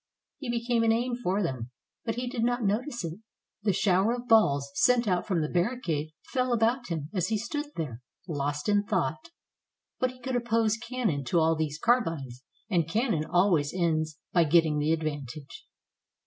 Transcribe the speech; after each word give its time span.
He 0.39 0.49
became 0.49 0.81
an 0.81 0.91
aim 0.91 1.15
for 1.15 1.43
them, 1.43 1.69
but 2.05 2.15
he 2.15 2.27
did 2.27 2.43
not 2.43 2.63
notice 2.63 3.05
it. 3.05 3.19
The 3.61 3.71
shower 3.71 4.13
of 4.15 4.27
balls 4.27 4.71
sent 4.73 5.07
out 5.07 5.27
from 5.27 5.43
the 5.43 5.47
barricade 5.47 6.09
fell 6.23 6.53
about 6.53 6.87
him 6.87 7.11
as 7.13 7.27
he 7.27 7.37
stood 7.37 7.67
there, 7.75 8.01
lost 8.27 8.67
in 8.67 8.83
thought. 8.83 9.29
But 9.99 10.09
he 10.09 10.19
could 10.19 10.35
oppose 10.35 10.75
cannon 10.77 11.23
to 11.25 11.37
all 11.39 11.55
these 11.55 11.77
carbines, 11.77 12.43
and 12.67 12.89
cannon 12.89 13.25
always 13.25 13.75
ends 13.75 14.17
by 14.33 14.45
getting 14.45 14.79
the 14.79 14.91
advantage. 14.91 15.67